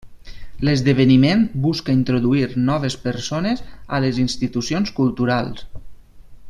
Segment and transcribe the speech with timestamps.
[0.67, 3.63] L'esdeveniment busca introduir noves persones
[3.99, 5.67] a les institucions culturals.